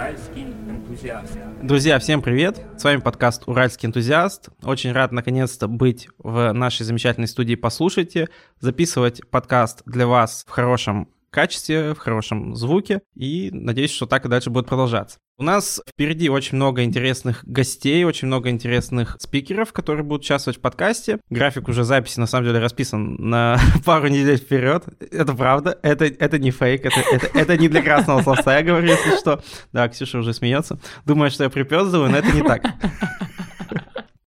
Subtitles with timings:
[0.00, 1.38] Уральский энтузиаст.
[1.62, 2.58] Друзья, всем привет!
[2.78, 4.48] С вами подкаст «Уральский энтузиаст».
[4.62, 11.10] Очень рад наконец-то быть в нашей замечательной студии «Послушайте», записывать подкаст для вас в хорошем
[11.30, 15.18] качестве, в хорошем звуке, и надеюсь, что так и дальше будет продолжаться.
[15.38, 20.60] У нас впереди очень много интересных гостей, очень много интересных спикеров, которые будут участвовать в
[20.60, 21.18] подкасте.
[21.30, 24.84] График уже записи на самом деле расписан на пару недель вперед.
[25.10, 28.88] Это правда, это, это не фейк, это, это, это не для красного словца, я говорю,
[28.88, 29.42] если что.
[29.72, 30.78] Да, Ксюша уже смеется.
[31.06, 32.62] Думаю, что я припездываю, но это не так.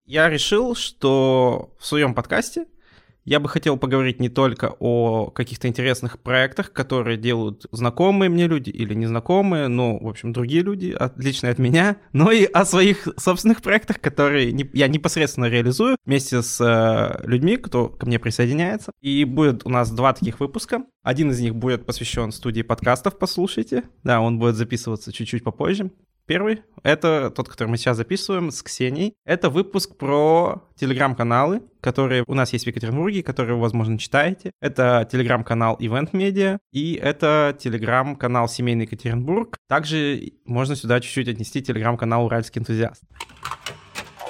[0.07, 2.67] Я решил, что в своем подкасте
[3.25, 8.71] я бы хотел поговорить не только о каких-то интересных проектах, которые делают знакомые мне люди
[8.71, 13.63] или незнакомые, ну, в общем, другие люди, отличные от меня, но и о своих собственных
[13.63, 18.93] проектах, которые я непосредственно реализую вместе с э, людьми, кто ко мне присоединяется.
[19.01, 20.85] И будет у нас два таких выпуска.
[21.03, 23.85] Один из них будет посвящен студии подкастов, послушайте.
[24.03, 25.91] Да, он будет записываться чуть-чуть попозже.
[26.27, 29.15] Первый— это тот, который мы сейчас записываем с Ксенией.
[29.25, 34.53] Это выпуск про телеграм-каналы, которые у нас есть в Екатеринбурге, которые вы, возможно, читаете.
[34.61, 39.57] Это телеграм-канал Event Media и это телеграм-канал Семейный Екатеринбург.
[39.69, 43.03] Также можно сюда чуть-чуть отнести телеграм-канал Уральский энтузиаст.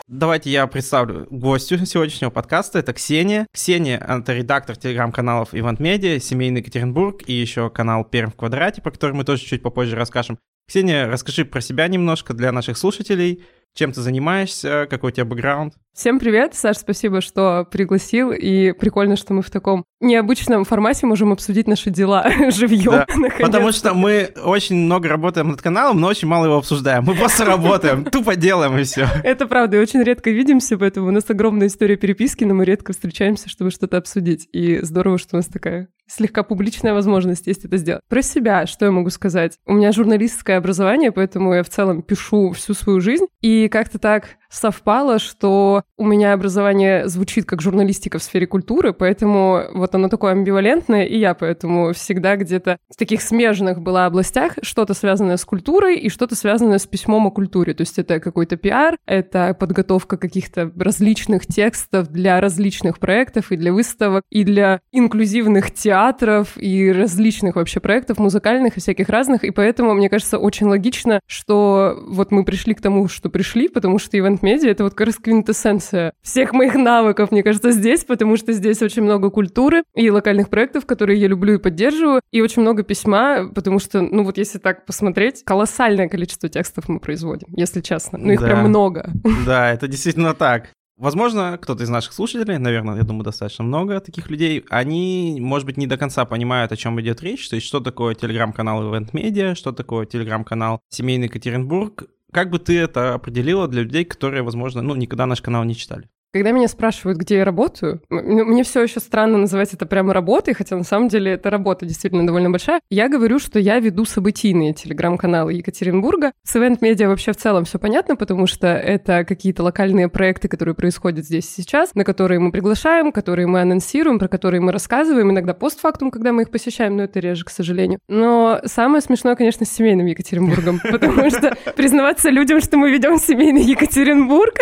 [0.09, 2.79] Давайте я представлю гостю сегодняшнего подкаста.
[2.79, 3.47] Это Ксения.
[3.53, 8.91] Ксения— это редактор телеграм-каналов Event Media, Семейный Екатеринбург и еще канал Перм в квадрате, про
[8.91, 10.39] который мы тоже чуть попозже расскажем.
[10.67, 13.45] Ксения, расскажи про себя немножко для наших слушателей.
[13.75, 14.87] Чем ты занимаешься?
[14.89, 15.75] Какой у тебя бэкграунд?
[15.95, 21.33] Всем привет, Саш, спасибо, что пригласил, и прикольно, что мы в таком необычном формате можем
[21.33, 22.93] обсудить наши дела живьем.
[22.93, 23.07] Да,
[23.39, 27.05] потому что мы очень много работаем над каналом, но очень мало его обсуждаем.
[27.05, 29.07] Мы просто работаем, тупо делаем и все.
[29.23, 32.95] Это правда, и очень редко видимся, поэтому у нас огромная история переписки, но мы редко
[32.95, 34.49] встречаемся, чтобы что-то обсудить.
[34.51, 38.03] И здорово, что у нас такая слегка публичная возможность есть это сделать.
[38.09, 39.59] Про себя, что я могу сказать?
[39.67, 43.27] У меня журналистское образование, поэтому я в целом пишу всю свою жизнь.
[43.41, 49.63] И как-то так совпало, что у меня образование звучит как журналистика в сфере культуры, поэтому
[49.73, 54.95] вот оно такое амбивалентное, и я поэтому всегда где-то в таких смежных была областях что-то
[54.95, 57.73] связанное с культурой и что-то связанное с письмом о культуре.
[57.73, 63.73] То есть это какой-то пиар, это подготовка каких-то различных текстов для различных проектов и для
[63.73, 69.45] выставок, и для инклюзивных театров, и различных вообще проектов музыкальных и всяких разных.
[69.45, 73.99] И поэтому, мне кажется, очень логично, что вот мы пришли к тому, что пришли, потому
[73.99, 78.37] что ивент медиа— это вот как раз квинтэссенция всех моих навыков, мне кажется, здесь, потому
[78.37, 82.63] что здесь очень много культуры и локальных проектов, которые я люблю и поддерживаю, и очень
[82.63, 87.81] много письма, потому что, ну вот если так посмотреть, колоссальное количество текстов мы производим, если
[87.81, 88.19] честно.
[88.19, 88.47] Ну их да.
[88.47, 89.11] прям много.
[89.47, 90.71] Да, это действительно так.
[91.03, 95.77] Возможно, кто-то из наших слушателей, наверное, я думаю, достаточно много таких людей, они, может быть,
[95.77, 99.55] не до конца понимают, о чем идет речь, то есть что такое телеграм-канал Event Media,
[99.55, 104.95] что такое телеграм-канал Семейный Екатеринбург, как бы ты это определила для людей, которые, возможно, ну,
[104.97, 106.09] никогда наш канал не читали?
[106.33, 110.77] Когда меня спрашивают, где я работаю, мне все еще странно называть это прямо работой, хотя
[110.77, 112.81] на самом деле это работа действительно довольно большая.
[112.89, 116.33] Я говорю, что я веду событийные телеграм-каналы Екатеринбурга.
[116.43, 121.27] С Media вообще в целом все понятно, потому что это какие-то локальные проекты, которые происходят
[121.27, 126.11] здесь сейчас, на которые мы приглашаем, которые мы анонсируем, про которые мы рассказываем, иногда постфактум,
[126.11, 127.99] когда мы их посещаем, но это реже, к сожалению.
[128.09, 133.63] Но самое смешное, конечно, с семейным Екатеринбургом, потому что признаваться людям, что мы ведем семейный
[133.65, 134.55] Екатеринбург,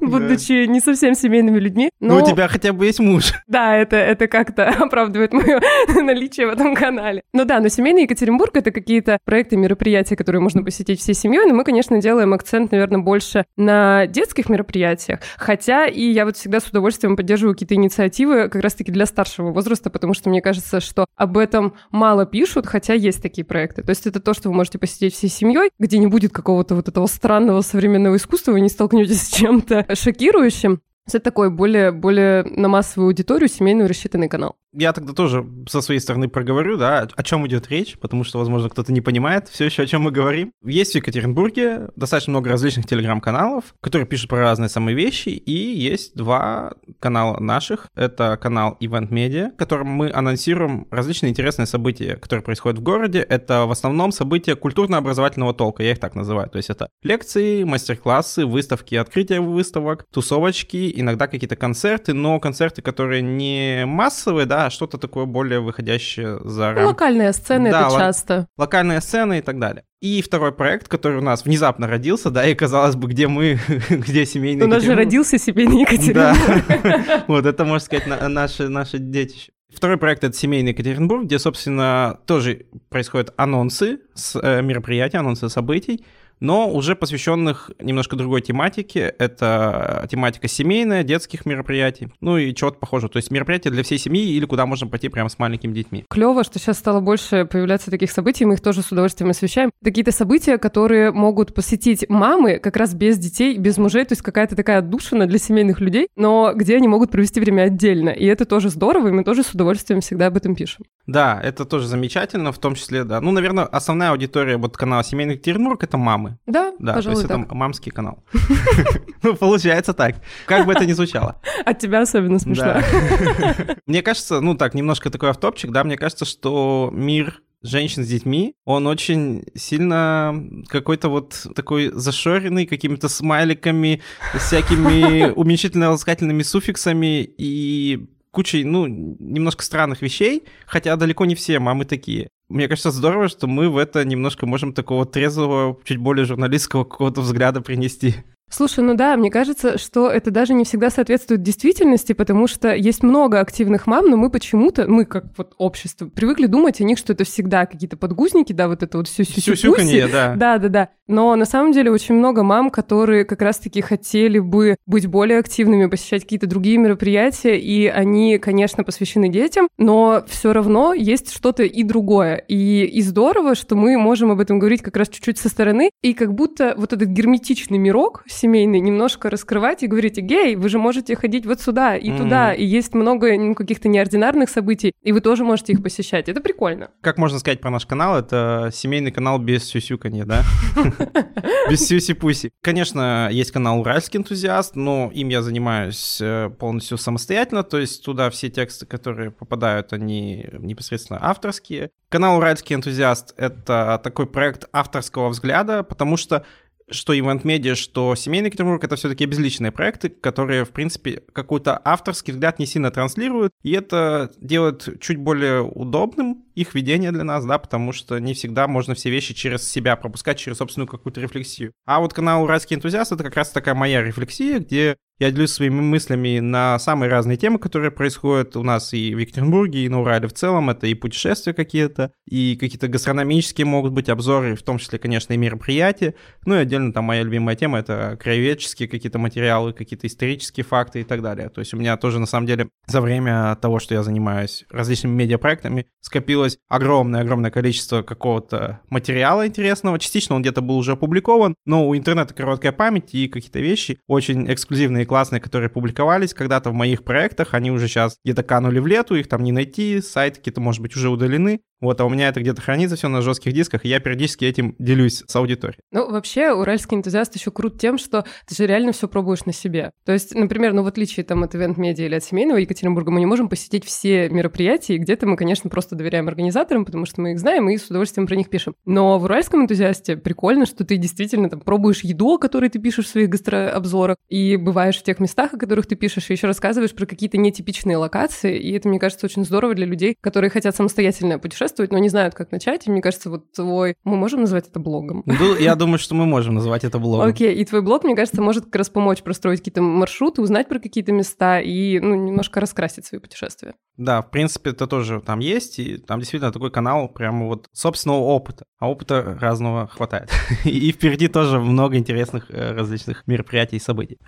[0.20, 1.90] будучи не совсем семейными людьми.
[2.00, 2.18] Но...
[2.18, 3.32] но у тебя хотя бы есть муж.
[3.46, 5.60] Да, это, это как-то оправдывает мое
[6.02, 7.22] наличие в этом канале.
[7.32, 11.54] Ну да, но семейный Екатеринбург— это какие-то проекты, мероприятия, которые можно посетить всей семьей, но
[11.54, 16.66] мы, конечно, делаем акцент, наверное, больше на детских мероприятиях, хотя и я вот всегда с
[16.66, 21.38] удовольствием поддерживаю какие-то инициативы как раз-таки для старшего возраста, потому что мне кажется, что об
[21.38, 23.82] этом мало пишут, хотя есть такие проекты.
[23.82, 26.88] То есть это то, что вы можете посетить всей семьей, где не будет какого-то вот
[26.88, 30.82] этого странного современного искусства, вы не столкнетесь с чем-то шокирующим.
[31.06, 36.00] Это такой более, более на массовую аудиторию семейную рассчитанный канал я тогда тоже со своей
[36.00, 39.82] стороны проговорю, да, о чем идет речь, потому что, возможно, кто-то не понимает все еще,
[39.82, 40.52] о чем мы говорим.
[40.64, 46.14] Есть в Екатеринбурге достаточно много различных телеграм-каналов, которые пишут про разные самые вещи, и есть
[46.14, 47.88] два канала наших.
[47.94, 53.20] Это канал Event Media, в котором мы анонсируем различные интересные события, которые происходят в городе.
[53.20, 56.48] Это в основном события культурно-образовательного толка, я их так называю.
[56.48, 63.22] То есть это лекции, мастер-классы, выставки, открытия выставок, тусовочки, иногда какие-то концерты, но концерты, которые
[63.22, 66.86] не массовые, да, что-то такое более выходящее за рамки.
[66.86, 68.48] Локальные сцены да, это часто.
[68.56, 69.84] Локальные сцены и так далее.
[70.00, 73.58] И второй проект, который у нас внезапно родился, да, и казалось бы, где мы,
[73.90, 76.36] где семейный У нас же родился семейный Екатеринбург.
[76.68, 79.52] Да, вот это, можно сказать, наше, наше детище.
[79.74, 86.04] Второй проект— это «Семейный Екатеринбург», где, собственно, тоже происходят анонсы с э, мероприятий, анонсы событий
[86.42, 89.14] но уже посвященных немножко другой тематике.
[89.18, 93.08] Это тематика семейная, детских мероприятий, ну и чего-то похожего.
[93.08, 96.04] То есть мероприятия для всей семьи или куда можно пойти прямо с маленькими детьми.
[96.10, 99.70] Клево, что сейчас стало больше появляться таких событий, мы их тоже с удовольствием освещаем.
[99.84, 104.56] Какие-то события, которые могут посетить мамы как раз без детей, без мужей, то есть какая-то
[104.56, 108.08] такая отдушина для семейных людей, но где они могут провести время отдельно.
[108.10, 110.84] И это тоже здорово, и мы тоже с удовольствием всегда об этом пишем.
[111.06, 113.20] Да, это тоже замечательно, в том числе, да.
[113.20, 116.31] Ну, наверное, основная аудитория вот канала «Семейный Екатеринбург»— это мамы.
[116.46, 117.46] Да, да, пожалуй, то есть так.
[117.46, 118.24] это мамский канал.
[119.24, 120.16] Ну, получается так.
[120.46, 121.40] Как бы это ни звучало.
[121.64, 122.82] От тебя особенно смешно.
[123.86, 128.54] Мне кажется, ну так, немножко такой автопчик, да, мне кажется, что мир женщин с детьми,
[128.64, 130.34] он очень сильно
[130.68, 134.02] какой-то вот такой зашоренный какими-то смайликами,
[134.36, 142.28] всякими уменьшительно-ласкательными суффиксами и кучей, ну, немножко странных вещей, хотя далеко не все мамы такие.
[142.48, 147.20] Мне кажется, здорово, что мы в это немножко можем такого трезвого, чуть более журналистского какого-то
[147.20, 148.16] взгляда принести.
[148.52, 153.02] Слушай, ну да, мне кажется, что это даже не всегда соответствует действительности, потому что есть
[153.02, 157.14] много активных мам, но мы почему-то, мы как вот общество, привыкли думать о них, что
[157.14, 160.34] это всегда какие-то подгузники, да, вот это вот все сюсюканье, да.
[160.36, 160.88] Да, да, да.
[161.08, 165.86] Но на самом деле очень много мам, которые как раз-таки хотели бы быть более активными,
[165.86, 171.82] посещать какие-то другие мероприятия, и они, конечно, посвящены детям, но все равно есть что-то и
[171.82, 172.36] другое.
[172.48, 176.12] И, и здорово, что мы можем об этом говорить как раз чуть-чуть со стороны, и
[176.12, 181.14] как будто вот этот герметичный мирок семейный немножко раскрывать и говорить, гей, вы же можете
[181.14, 182.18] ходить вот сюда и mm-hmm.
[182.18, 186.28] туда, и есть много ну, каких-то неординарных событий, и вы тоже можете их посещать.
[186.28, 186.90] Это прикольно.
[187.00, 188.18] Как можно сказать про наш канал?
[188.18, 190.42] Это семейный канал без сюсюканья, да?
[191.70, 192.50] Без сюси-пуси.
[192.60, 198.30] Конечно, есть канал «Уральский энтузиаст», но им я занимаюсь э, полностью самостоятельно, то есть туда
[198.30, 201.90] все тексты, которые попадают, они непосредственно авторские.
[202.08, 206.44] Канал «Уральский энтузиаст»— это такой проект авторского взгляда, потому что
[206.92, 212.32] что Event Media, что Семейный Екатеринбург— это все-таки безличные проекты, которые, в принципе, какой-то авторский
[212.32, 217.58] взгляд не сильно транслируют, и это делает чуть более удобным их ведение для нас, да,
[217.58, 221.72] потому что не всегда можно все вещи через себя пропускать, через собственную какую-то рефлексию.
[221.86, 225.80] А вот канал «Уральский энтузиаст»— это как раз такая моя рефлексия, где я делюсь своими
[225.80, 230.26] мыслями на самые разные темы, которые происходят у нас и в Екатеринбурге, и на Урале
[230.26, 230.70] в целом.
[230.70, 235.36] Это и путешествия какие-то, и какие-то гастрономические могут быть обзоры, в том числе, конечно, и
[235.36, 236.14] мероприятия.
[236.44, 241.04] Ну и отдельно там моя любимая тема— это краеведческие какие-то материалы, какие-то исторические факты и
[241.04, 241.50] так далее.
[241.50, 245.14] То есть у меня тоже, на самом деле, за время того, что я занимаюсь различными
[245.14, 249.98] медиапроектами, скопилось огромное-огромное количество какого-то материала интересного.
[249.98, 254.52] Частично он где-то был уже опубликован, но у интернета короткая память и какие-то вещи очень
[254.52, 259.14] эксклюзивные классные, которые публиковались когда-то в моих проектах, они уже сейчас где-то канули в лету,
[259.14, 261.60] их там не найти, сайты какие-то, может быть, уже удалены.
[261.82, 264.76] Вот, а у меня это где-то хранится все на жестких дисках, и я периодически этим
[264.78, 265.80] делюсь с аудиторией.
[265.90, 269.90] Ну, вообще, уральский энтузиаст еще крут тем, что ты же реально все пробуешь на себе.
[270.06, 273.26] То есть, например, ну, в отличие там от ивент-медиа или от семейного Екатеринбурга, мы не
[273.26, 277.40] можем посетить все мероприятия, и где-то мы, конечно, просто доверяем организаторам, потому что мы их
[277.40, 278.76] знаем и с удовольствием про них пишем.
[278.84, 283.06] Но в уральском энтузиасте прикольно, что ты действительно там пробуешь еду, о которой ты пишешь
[283.06, 286.94] в своих гастрообзорах, и бываешь в тех местах, о которых ты пишешь, и еще рассказываешь
[286.94, 291.40] про какие-то нетипичные локации, и это, мне кажется, очень здорово для людей, которые хотят самостоятельно
[291.40, 293.96] путешествовать, но не знают, как начать, и мне кажется, вот твой...
[294.04, 295.22] Мы можем назвать это блогом?
[295.26, 297.28] Ну, я думаю, что мы можем назвать это блогом.
[297.28, 300.78] Окей, и твой блог, мне кажется, может как раз помочь простроить какие-то маршруты, узнать про
[300.78, 303.74] какие-то места и, ну, немножко раскрасить свои путешествия.
[303.96, 308.20] Да, в принципе, это тоже там есть, и там действительно такой канал прямо вот собственного
[308.20, 310.30] опыта, а опыта разного хватает.
[310.64, 314.18] И впереди тоже много интересных э, различных мероприятий и событий.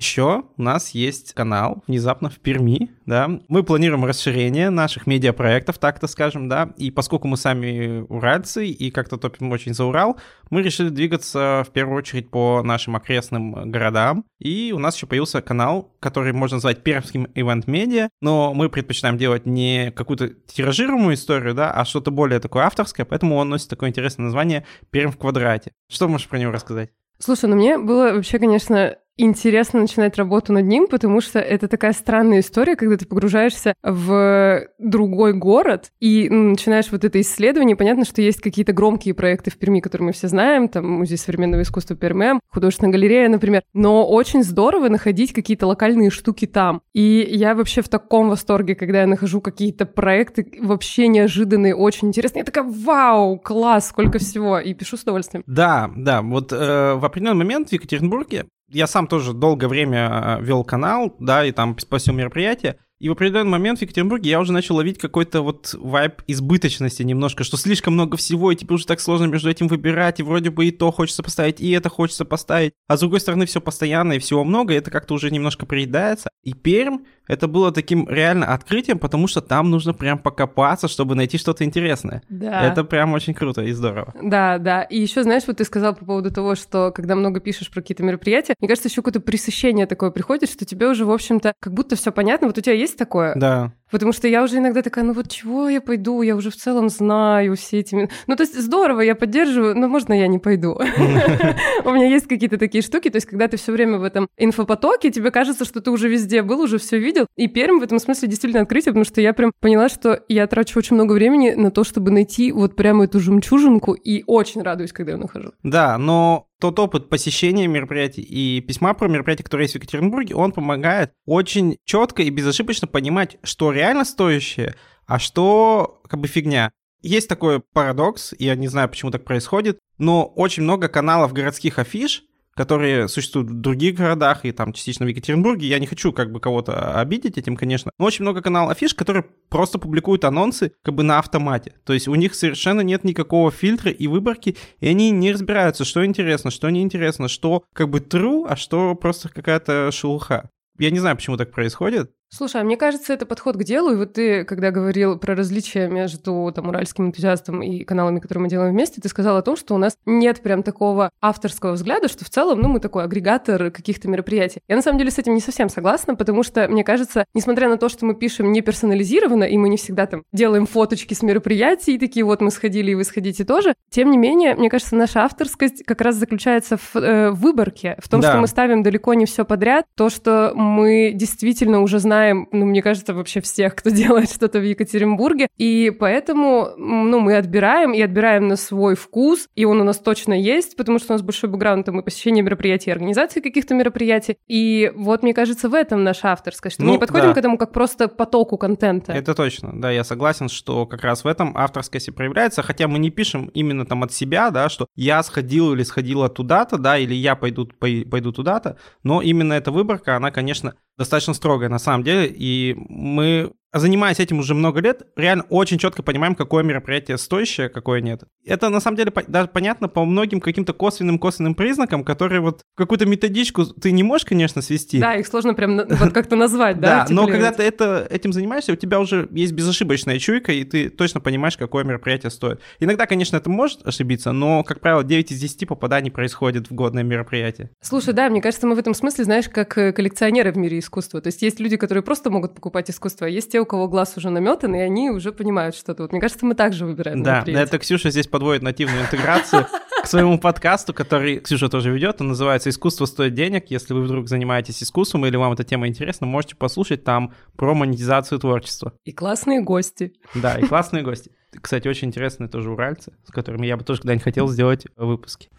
[0.00, 3.28] Еще у нас есть канал внезапно в Перми, да.
[3.48, 6.72] Мы планируем расширение наших медиапроектов, так-то скажем, да.
[6.78, 10.16] И поскольку мы сами уральцы и как-то топим очень за Урал,
[10.48, 14.24] мы решили двигаться в первую очередь по нашим окрестным городам.
[14.38, 19.18] И у нас еще появился канал, который можно назвать Пермским Event Media, но мы предпочитаем
[19.18, 23.90] делать не какую-то тиражируемую историю, да, а что-то более такое авторское, поэтому он носит такое
[23.90, 25.72] интересное название «Перм в квадрате».
[25.90, 26.88] Что можешь про него рассказать?
[27.18, 31.92] Слушай, ну мне было вообще, конечно, интересно начинать работу над ним, потому что это такая
[31.92, 37.76] странная история, когда ты погружаешься в другой город и ну, начинаешь вот это исследование.
[37.76, 41.62] Понятно, что есть какие-то громкие проекты в Перми, которые мы все знаем, там Музей современного
[41.62, 43.62] искусства Пермем, художественная галерея, например.
[43.72, 46.82] Но очень здорово находить какие-то локальные штуки там.
[46.94, 52.40] И я вообще в таком восторге, когда я нахожу какие-то проекты вообще неожиданные, очень интересные.
[52.40, 54.58] Я такая, вау, класс, сколько всего.
[54.58, 55.44] И пишу с удовольствием.
[55.46, 56.22] Да, да.
[56.22, 61.14] Вот э, в определенный момент в Екатеринбурге я сам тоже долгое время э, вел канал,
[61.18, 62.76] да, и там по всему мероприятия.
[63.00, 67.44] И в определенный момент в Екатеринбурге я уже начал ловить какой-то вот вайб избыточности немножко,
[67.44, 70.66] что слишком много всего, и тебе уже так сложно между этим выбирать, и вроде бы
[70.66, 72.74] и то хочется поставить, и это хочется поставить.
[72.88, 76.28] А с другой стороны, все постоянно и всего много, и это как-то уже немножко приедается.
[76.44, 76.98] И Пермь
[77.30, 82.22] это было таким реально открытием, потому что там нужно прям покопаться, чтобы найти что-то интересное.
[82.28, 82.66] Да.
[82.66, 84.12] Это прям очень круто и здорово.
[84.20, 84.82] Да, да.
[84.82, 88.02] И еще, знаешь, вот ты сказал по поводу того, что когда много пишешь про какие-то
[88.02, 91.94] мероприятия, мне кажется, еще какое-то пресыщение такое приходит, что тебе уже, в общем-то, как будто
[91.94, 92.48] все понятно.
[92.48, 93.34] Вот у тебя есть такое?
[93.34, 93.72] Да.
[93.90, 96.88] Потому что я уже иногда такая, ну вот чего я пойду, я уже в целом
[96.88, 98.08] знаю все эти...
[98.26, 100.72] Ну, то есть здорово, я поддерживаю, но можно я не пойду?
[101.84, 105.10] У меня есть какие-то такие штуки, то есть когда ты все время в этом инфопотоке,
[105.10, 107.26] тебе кажется, что ты уже везде был, уже все видел.
[107.36, 110.78] И Пермь в этом смысле действительно открытие, потому что я прям поняла, что я трачу
[110.78, 115.12] очень много времени на то, чтобы найти вот прямо эту жемчужинку, и очень радуюсь, когда
[115.12, 115.52] я нахожу.
[115.62, 120.52] Да, но тот опыт посещения мероприятий и письма про мероприятия, которые есть в Екатеринбурге, он
[120.52, 124.74] помогает очень четко и безошибочно понимать, что реально стоящее,
[125.06, 126.70] а что как бы фигня.
[127.02, 132.24] Есть такой парадокс, я не знаю, почему так происходит, но очень много каналов городских афиш,
[132.54, 135.66] которые существуют в других городах и там частично в Екатеринбурге.
[135.66, 137.90] Я не хочу как бы кого-то обидеть этим, конечно.
[137.98, 141.74] Но очень много каналов афиш, которые просто публикуют анонсы как бы на автомате.
[141.84, 146.04] То есть у них совершенно нет никакого фильтра и выборки, и они не разбираются, что
[146.04, 150.50] интересно, что неинтересно, что как бы true, а что просто какая-то шелуха.
[150.78, 152.10] Я не знаю, почему так происходит.
[152.32, 153.92] Слушай, а мне кажется, это подход к делу.
[153.92, 158.48] И вот ты, когда говорил про различия между там, уральским энтузиастом и каналами, которые мы
[158.48, 162.24] делаем вместе, ты сказал о том, что у нас нет прям такого авторского взгляда, что
[162.24, 164.60] в целом, ну, мы такой агрегатор каких-то мероприятий.
[164.68, 167.78] Я на самом деле с этим не совсем согласна, потому что, мне кажется, несмотря на
[167.78, 171.96] то, что мы пишем не персонализированно, и мы не всегда там делаем фоточки с мероприятий,
[171.96, 175.24] и такие вот мы сходили, и вы сходите тоже, тем не менее, мне кажется, наша
[175.24, 178.30] авторскость как раз заключается в э, выборке, в том, да.
[178.30, 182.66] что мы ставим далеко не все подряд, то, что мы действительно уже знаем, знаем, ну,
[182.66, 185.48] мне кажется, вообще всех, кто делает что-то в Екатеринбурге.
[185.56, 190.34] И поэтому, ну, мы отбираем, и отбираем на свой вкус, и он у нас точно
[190.34, 194.36] есть, потому что у нас большой бэкграунд, там, и посещение мероприятий, организации каких-то мероприятий.
[194.48, 197.34] И вот, мне кажется, в этом наша авторская, что ну, мы не подходим да.
[197.34, 199.12] к этому как просто потоку контента.
[199.12, 202.98] Это точно, да, я согласен, что как раз в этом авторскость и проявляется, хотя мы
[202.98, 207.14] не пишем именно там от себя, да, что я сходил или сходила туда-то, да, или
[207.14, 212.09] я пойду, пойду туда-то, но именно эта выборка, она, конечно, достаточно строгая на самом деле,
[212.10, 218.00] и мы занимаясь этим уже много лет, реально очень четко понимаем, какое мероприятие стоящее, какое
[218.00, 218.22] нет.
[218.44, 223.64] Это на самом деле даже понятно по многим каким-то косвенным-косвенным признакам, которые вот какую-то методичку
[223.64, 224.98] ты не можешь, конечно, свести.
[224.98, 227.04] Да, их сложно прям вот как-то назвать, да?
[227.04, 230.88] Да, но когда ты это, этим занимаешься, у тебя уже есть безошибочная чуйка, и ты
[230.88, 232.60] точно понимаешь, какое мероприятие стоит.
[232.80, 237.02] Иногда, конечно, это может ошибиться, но, как правило, 9 из 10 попаданий происходит в годное
[237.02, 237.70] мероприятие.
[237.80, 241.20] Слушай, да, мне кажется, мы в этом смысле, знаешь, как э, коллекционеры в мире искусства.
[241.20, 244.16] То есть есть люди, которые просто могут покупать искусство, а есть те, у кого глаз
[244.16, 246.02] уже наметан, и они уже понимают что-то.
[246.02, 247.22] Вот мне кажется, мы также выбираем.
[247.22, 249.66] Да, это Ксюша здесь подводит нативную интеграцию
[250.02, 252.20] к своему подкасту, который Ксюша тоже ведет.
[252.20, 253.66] Он называется «Искусство стоит денег».
[253.70, 258.38] Если вы вдруг занимаетесь искусством или вам эта тема интересна, можете послушать там про монетизацию
[258.38, 258.94] творчества.
[259.04, 260.14] И классные гости.
[260.34, 261.32] Да, и классные гости.
[261.60, 265.50] Кстати, очень интересные тоже уральцы, с которыми я бы тоже когда-нибудь хотел сделать выпуски.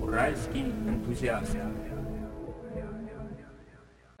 [0.00, 1.56] Уральский энтузиаст.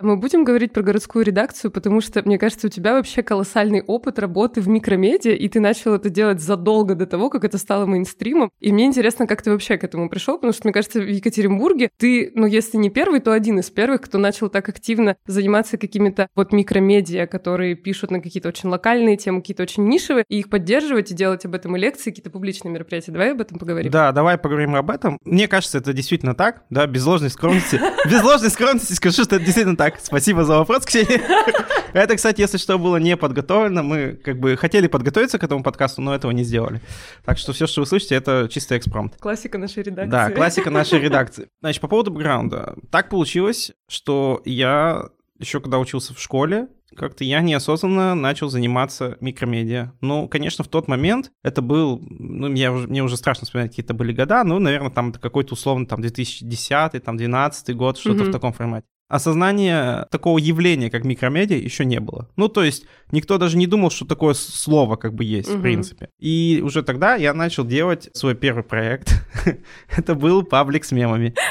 [0.00, 4.18] Мы будем говорить про городскую редакцию, потому что, мне кажется, у тебя вообще колоссальный опыт
[4.18, 8.50] работы в микромедиа, и ты начал это делать задолго до того, как это стало мейнстримом.
[8.60, 11.90] И мне интересно, как ты вообще к этому пришел, потому что, мне кажется, в Екатеринбурге
[11.96, 16.28] ты, ну, если не первый, то один из первых, кто начал так активно заниматься какими-то
[16.34, 21.10] вот микромедиа, которые пишут на какие-то очень локальные темы, какие-то очень нишевые, и их поддерживать,
[21.10, 23.12] и делать об этом и лекции, какие-то публичные мероприятия.
[23.12, 23.90] Давай об этом поговорим.
[23.90, 25.18] Да, давай поговорим об этом.
[25.24, 27.80] Мне кажется, это действительно так, да, без ложной скромности.
[28.06, 31.22] Без ложной скромности скажу, что это действительно так так, спасибо за вопрос, Ксения.
[31.92, 33.84] Это, кстати, если что, было не подготовлено.
[33.84, 36.80] Мы как бы хотели подготовиться к этому подкасту, но этого не сделали.
[37.24, 39.16] Так что все, что вы слышите, это чисто экспромт.
[39.20, 40.10] Классика нашей редакции.
[40.10, 41.48] Да, классика нашей редакции.
[41.60, 42.74] Значит, по поводу бэкграунда.
[42.90, 45.04] Так получилось, что я
[45.38, 46.66] еще когда учился в школе,
[46.96, 49.92] как-то я неосознанно начал заниматься микромедиа.
[50.00, 53.84] Ну, конечно, в тот момент это был, ну, я уже, мне уже страшно вспоминать, какие
[53.84, 58.28] это были года, ну, наверное, там какой-то условно там 2010, там 12 год, что-то mm-hmm.
[58.28, 62.28] в таком формате осознания такого явления, как микромедиа, еще не было.
[62.36, 65.58] Ну, то есть никто даже не думал, что такое слово как бы есть, угу.
[65.58, 66.08] в принципе.
[66.18, 69.14] И уже тогда я начал делать свой первый проект.
[69.96, 71.34] Это был паблик с мемами.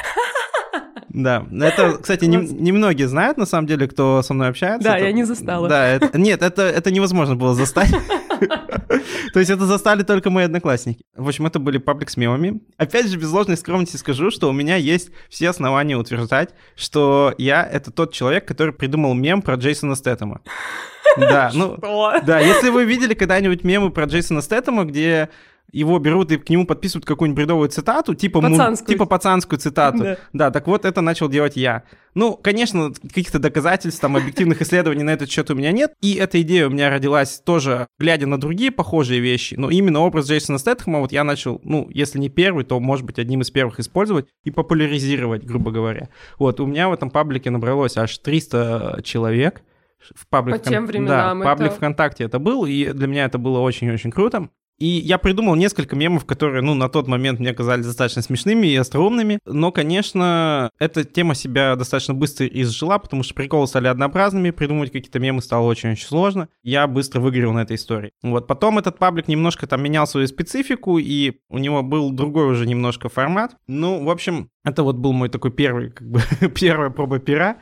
[1.08, 4.86] Да, это, кстати, немногие не знают, на самом деле, кто со мной общается.
[4.86, 5.66] Да, это, я не застала.
[5.66, 7.90] Да, это, нет, это, это невозможно было застать.
[9.32, 11.04] То есть это застали только мои одноклассники.
[11.14, 12.60] В общем, это были паблик с мемами.
[12.76, 17.64] Опять же, без ложной скромности скажу, что у меня есть все основания утверждать, что я—
[17.72, 20.40] это тот человек, который придумал мем про Джейсона Стэттема.
[21.16, 21.78] Да, ну,
[22.26, 25.30] да, если вы видели когда-нибудь мемы про Джейсона Стэттема, где
[25.72, 28.88] его берут и к нему подписывают какую-нибудь бредовую цитату, типа, пацанскую.
[28.88, 29.98] типа пацанскую цитату.
[29.98, 30.18] Да.
[30.32, 31.82] да, так вот это начал делать я.
[32.14, 35.92] Ну, конечно, каких-то доказательств, там, объективных исследований на этот счет у меня нет.
[36.00, 39.54] И эта идея у меня родилась тоже, глядя на другие похожие вещи.
[39.54, 43.18] Но именно образ Джейсона Стэтхэма вот я начал, ну, если не первый, то, может быть,
[43.18, 46.08] одним из первых использовать и популяризировать, грубо говоря.
[46.38, 49.62] Вот, у меня в этом паблике набралось аж 300 человек
[50.14, 51.76] в паблик, По тем временам да, паблик это...
[51.76, 54.48] ВКонтакте это был, и для меня это было очень-очень круто.
[54.78, 58.76] И я придумал несколько мемов, которые, ну, на тот момент мне казались достаточно смешными и
[58.76, 59.38] остроумными.
[59.46, 65.18] Но, конечно, эта тема себя достаточно быстро изжила, потому что приколы стали однообразными, придумывать какие-то
[65.18, 66.48] мемы стало очень-очень сложно.
[66.62, 68.12] Я быстро выиграл на этой истории.
[68.22, 72.66] Вот, потом этот паблик немножко там менял свою специфику, и у него был другой уже
[72.66, 73.56] немножко формат.
[73.66, 76.20] Ну, в общем, это вот был мой такой первый, как бы,
[76.54, 77.58] первая проба пера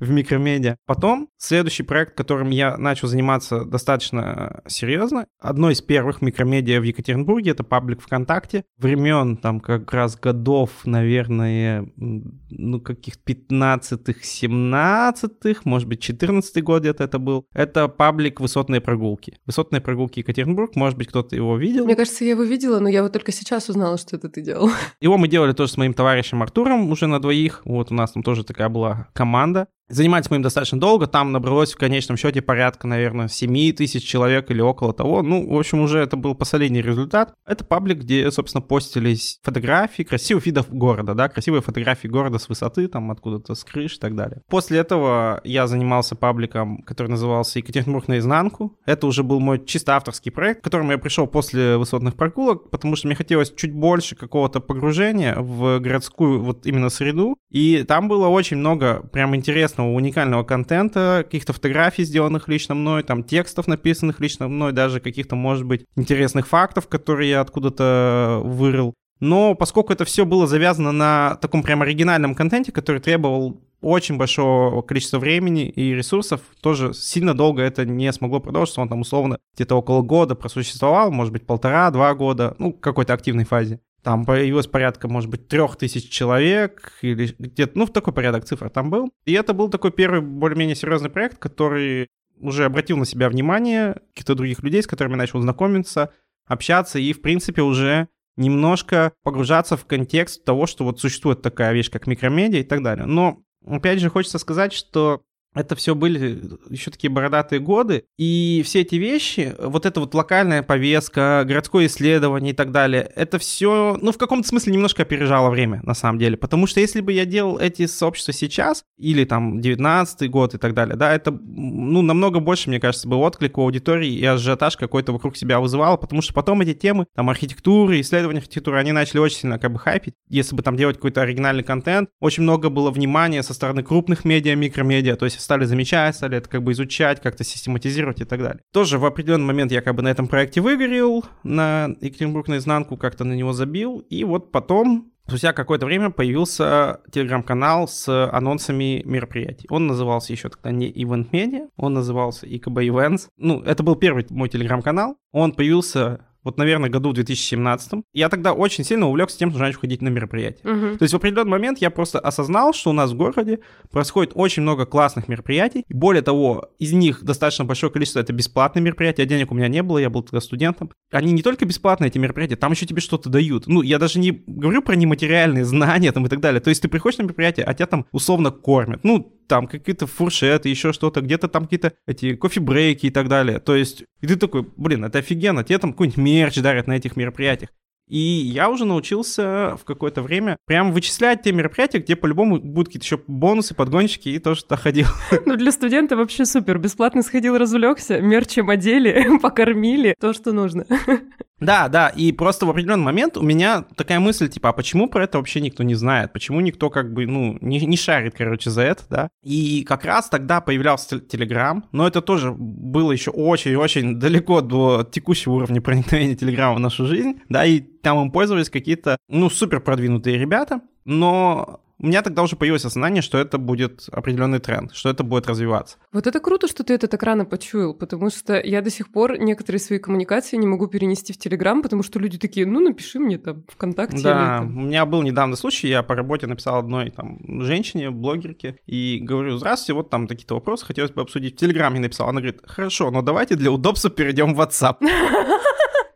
[0.00, 0.76] в микромедиа.
[0.86, 7.52] Потом следующий проект, которым я начал заниматься достаточно серьезно, одно из первых микромедиа в Екатеринбурге,
[7.52, 8.64] это паблик ВКонтакте.
[8.78, 17.04] Времен там как раз годов, наверное, ну каких 15-х, 17-х, может быть 14 год где-то
[17.04, 17.46] это был.
[17.52, 19.38] Это паблик «Высотные прогулки».
[19.46, 21.84] «Высотные прогулки Екатеринбург», может быть кто-то его видел.
[21.84, 24.70] Мне кажется, я его видела, но я вот только сейчас узнала, что это ты делал.
[25.00, 27.62] Его мы делали тоже с моим товарищем Артуром уже на двоих.
[27.64, 29.68] Вот у нас там тоже такая была команда.
[29.88, 34.50] Заниматься мы им достаточно долго, там набралось в конечном счете порядка, наверное, 7 тысяч человек
[34.50, 35.22] или около того.
[35.22, 37.34] Ну, в общем, уже это был последний результат.
[37.46, 42.86] Это паблик, где, собственно, постились фотографии красивых видов города, да, красивые фотографии города с высоты,
[42.88, 44.42] там откуда-то с крыш и так далее.
[44.48, 48.76] После этого я занимался пабликом, который назывался «Екатеринбург наизнанку».
[48.84, 52.94] Это уже был мой чисто авторский проект, к которому я пришел после высотных прогулок, потому
[52.94, 57.38] что мне хотелось чуть больше какого-то погружения в городскую вот именно среду.
[57.48, 63.02] И там было очень много прям интересных интересного, уникального контента, каких-то фотографий, сделанных лично мной,
[63.02, 68.94] там текстов, написанных лично мной, даже каких-то, может быть, интересных фактов, которые я откуда-то вырыл.
[69.20, 74.82] Но поскольку это все было завязано на таком прям оригинальном контенте, который требовал очень большого
[74.82, 78.80] количества времени и ресурсов, тоже сильно долго это не смогло продолжиться.
[78.80, 83.80] Он там условно где-то около года просуществовал, может быть, полтора-два года, ну, какой-то активной фазе.
[84.02, 88.70] Там появилось порядка, может быть, трех тысяч человек, или где-то, ну, в такой порядок цифр
[88.70, 89.10] там был.
[89.24, 92.08] И это был такой первый более-менее серьезный проект, который
[92.40, 96.12] уже обратил на себя внимание каких-то других людей, с которыми начал знакомиться,
[96.46, 101.90] общаться и, в принципе, уже немножко погружаться в контекст того, что вот существует такая вещь,
[101.90, 103.04] как микромедиа и так далее.
[103.04, 105.22] Но, опять же, хочется сказать, что
[105.54, 110.62] это все были еще такие бородатые годы, и все эти вещи, вот эта вот локальная
[110.62, 115.80] повестка, городское исследование и так далее, это все, ну, в каком-то смысле немножко опережало время,
[115.84, 120.30] на самом деле, потому что если бы я делал эти сообщества сейчас, или там 19
[120.30, 124.12] год и так далее, да, это, ну, намного больше, мне кажется, бы отклик у аудитории
[124.12, 128.78] и ажиотаж какой-то вокруг себя вызывал, потому что потом эти темы, там, архитектуры, исследования архитектуры,
[128.78, 132.42] они начали очень сильно как бы хайпить, если бы там делать какой-то оригинальный контент, очень
[132.42, 136.62] много было внимания со стороны крупных медиа, микромедиа, то есть стали замечать, стали это как
[136.62, 138.62] бы изучать, как-то систематизировать и так далее.
[138.72, 143.24] Тоже в определенный момент я как бы на этом проекте выгорел, на Екатеринбург наизнанку как-то
[143.24, 149.66] на него забил, и вот потом Спустя какое-то время появился телеграм-канал с анонсами мероприятий.
[149.68, 153.26] Он назывался еще тогда не Event Media, он назывался ИКБ Events.
[153.36, 155.18] Ну, это был первый мой телеграм-канал.
[155.32, 159.80] Он появился вот, наверное, году в 2017, я тогда очень сильно увлекся тем, что начал
[159.80, 160.62] ходить на мероприятия.
[160.62, 160.96] Uh-huh.
[160.96, 163.58] То есть в определенный момент я просто осознал, что у нас в городе
[163.90, 165.84] происходит очень много классных мероприятий.
[165.90, 169.98] Более того, из них достаточно большое количество это бесплатные мероприятия, денег у меня не было,
[169.98, 170.90] я был тогда студентом.
[171.10, 173.66] Они не только бесплатные, эти мероприятия, там еще тебе что-то дают.
[173.66, 176.60] Ну, я даже не говорю про нематериальные знания там и так далее.
[176.62, 179.04] То есть ты приходишь на мероприятие, а тебя там условно кормят.
[179.04, 183.58] Ну, там какие-то фуршеты, еще что-то, где-то там какие-то эти кофе-брейки и так далее.
[183.58, 187.16] То есть, и ты такой, блин, это офигенно, тебе там какой-нибудь мерч дарят на этих
[187.16, 187.70] мероприятиях.
[188.08, 193.04] И я уже научился в какое-то время прям вычислять те мероприятия, где по-любому будут какие-то
[193.04, 195.06] еще бонусы, подгончики и то, что ходил.
[195.46, 196.78] Ну, для студента вообще супер.
[196.78, 200.86] Бесплатно сходил, развлекся, мерчем одели, покормили, то, что нужно.
[201.60, 205.24] Да, да, и просто в определенный момент у меня такая мысль, типа, а почему про
[205.24, 206.32] это вообще никто не знает?
[206.32, 209.28] Почему никто как бы, ну, не, не шарит, короче, за это, да?
[209.42, 215.54] И как раз тогда появлялся Телеграм, но это тоже было еще очень-очень далеко до текущего
[215.54, 220.38] уровня проникновения Телеграма в нашу жизнь, да, и там им пользовались какие-то, ну, супер продвинутые
[220.38, 225.24] ребята, но у меня тогда уже появилось осознание, что это будет определенный тренд, что это
[225.24, 225.96] будет развиваться.
[226.12, 229.38] Вот это круто, что ты это так рано почуял, потому что я до сих пор
[229.38, 233.38] некоторые свои коммуникации не могу перенести в Телеграм, потому что люди такие, ну, напиши мне
[233.38, 234.22] там ВКонтакте.
[234.22, 238.78] Да, или, у меня был недавно случай, я по работе написал одной там женщине, блогерке,
[238.86, 241.56] и говорю, здравствуйте, вот там какие-то вопросы, хотелось бы обсудить.
[241.56, 244.96] В Телеграме написал, она говорит, хорошо, но давайте для удобства перейдем в WhatsApp.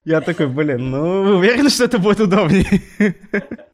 [0.04, 2.82] Я такой, блин, ну вы уверены, что это будет удобнее?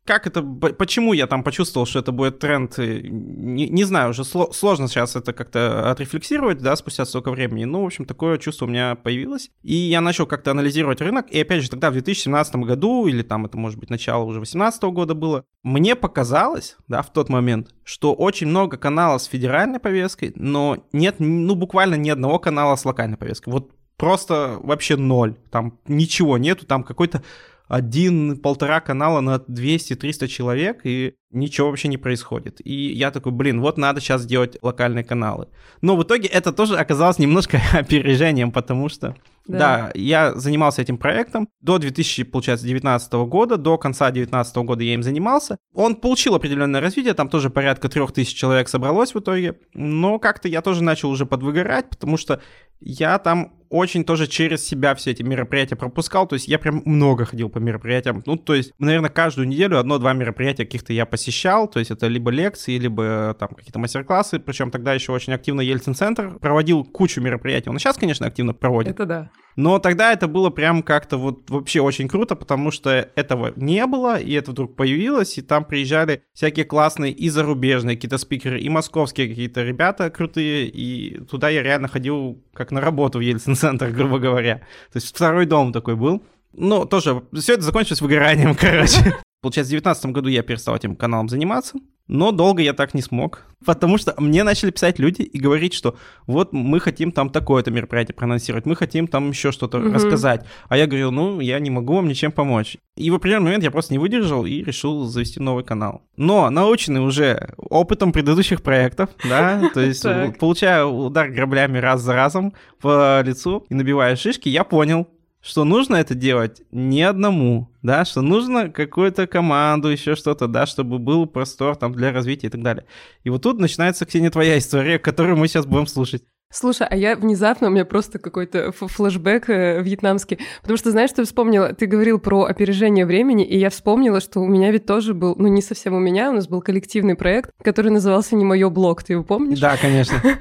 [0.04, 4.88] Как это, почему я там почувствовал, что это будет тренд, не, не знаю, уже сложно
[4.88, 8.94] сейчас это как-то отрефлексировать, да, спустя столько времени, ну, в общем, такое чувство у меня
[8.94, 13.22] появилось, и я начал как-то анализировать рынок, и опять же, тогда в 2017 году, или
[13.22, 17.68] там это, может быть, начало уже 2018 года было, мне показалось, да, в тот момент,
[17.84, 22.84] что очень много каналов с федеральной повесткой, но нет, ну, буквально ни одного канала с
[22.86, 23.50] локальной повесткой.
[23.50, 25.34] Вот просто вообще ноль.
[25.50, 27.22] Там ничего нету, там какой-то
[27.68, 32.60] один-полтора канала на 200-300 человек, и ничего вообще не происходит.
[32.64, 35.48] И я такой, блин, вот надо сейчас делать локальные каналы.
[35.82, 39.14] Но в итоге это тоже оказалось немножко опережением, потому что,
[39.46, 39.58] да.
[39.58, 45.58] да, я занимался этим проектом до 2019 года, до конца 2019 года я им занимался.
[45.74, 50.62] Он получил определенное развитие, там тоже порядка 3000 человек собралось в итоге, но как-то я
[50.62, 52.40] тоже начал уже подвыгорать, потому что
[52.80, 57.24] я там очень тоже через себя все эти мероприятия пропускал, то есть я прям много
[57.24, 61.78] ходил по мероприятиям, ну, то есть, наверное, каждую неделю одно-два мероприятия каких-то я посещал, то
[61.78, 66.84] есть это либо лекции, либо там какие-то мастер-классы, причем тогда еще очень активно Ельцин-центр проводил
[66.84, 68.94] кучу мероприятий, он сейчас, конечно, активно проводит.
[68.94, 69.30] Это да.
[69.58, 74.16] Но тогда это было прям как-то вот вообще очень круто, потому что этого не было,
[74.16, 79.28] и это вдруг появилось, и там приезжали всякие классные и зарубежные какие-то спикеры, и московские
[79.28, 84.58] какие-то ребята крутые, и туда я реально ходил как на работу в Ельцин-центр, грубо говоря.
[84.92, 86.22] То есть второй дом такой был.
[86.52, 89.16] Ну, тоже, все это закончилось выгоранием, короче.
[89.40, 93.44] Получается, в 2019 году я перестал этим каналом заниматься, но долго я так не смог,
[93.64, 98.14] потому что мне начали писать люди и говорить, что вот мы хотим там такое-то мероприятие
[98.14, 99.92] проанонсировать, мы хотим там еще что-то mm-hmm.
[99.92, 100.46] рассказать.
[100.68, 102.78] А я говорил, ну, я не могу вам ничем помочь.
[102.96, 106.02] И в определенный момент я просто не выдержал и решил завести новый канал.
[106.16, 110.04] Но наученный уже опытом предыдущих проектов, да, то есть
[110.38, 115.06] получая удар граблями раз за разом по лицу и набивая шишки, я понял,
[115.48, 120.98] что нужно это делать не одному, да, что нужно какую-то команду, еще что-то, да, чтобы
[120.98, 122.84] был простор там для развития и так далее.
[123.24, 126.22] И вот тут начинается, Ксения, твоя история, которую мы сейчас будем слушать.
[126.50, 131.20] Слушай, а я внезапно, у меня просто какой-то флешбэк э, вьетнамский, потому что, знаешь, что
[131.20, 131.74] я вспомнила?
[131.74, 135.48] Ты говорил про опережение времени, и я вспомнила, что у меня ведь тоже был, ну
[135.48, 139.12] не совсем у меня, у нас был коллективный проект, который назывался «Не мое блог», ты
[139.12, 139.60] его помнишь?
[139.60, 140.16] Да, конечно.